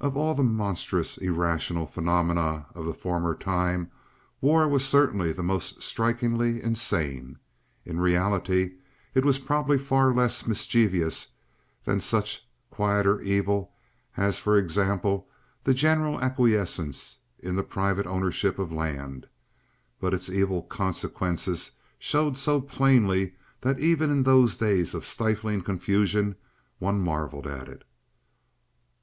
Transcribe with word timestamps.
Of 0.00 0.16
all 0.16 0.32
the 0.34 0.42
monstrous 0.42 1.18
irrational 1.18 1.86
phenomena 1.86 2.68
of 2.74 2.86
the 2.86 2.94
former 2.94 3.34
time, 3.34 3.90
war 4.40 4.66
was 4.66 4.82
certainly 4.82 5.30
the 5.30 5.42
most 5.42 5.82
strikingly 5.82 6.62
insane. 6.62 7.38
In 7.84 8.00
reality 8.00 8.76
it 9.14 9.26
was 9.26 9.38
probably 9.38 9.76
far 9.76 10.14
less 10.14 10.46
mischievous 10.46 11.32
than 11.84 12.00
such 12.00 12.48
quieter 12.70 13.20
evil 13.20 13.74
as, 14.16 14.38
for 14.38 14.56
example, 14.56 15.28
the 15.64 15.74
general 15.74 16.18
acquiescence 16.22 17.18
in 17.38 17.54
the 17.54 17.62
private 17.62 18.06
ownership 18.06 18.58
of 18.58 18.72
land, 18.72 19.28
but 20.00 20.14
its 20.14 20.30
evil 20.30 20.62
consequences 20.62 21.72
showed 21.98 22.38
so 22.38 22.58
plainly 22.58 23.34
that 23.60 23.78
even 23.80 24.08
in 24.08 24.22
those 24.22 24.56
days 24.56 24.94
of 24.94 25.04
stifling 25.04 25.60
confusion 25.60 26.36
one 26.78 27.02
marveled 27.02 27.46
at 27.46 27.68
it. 27.68 27.84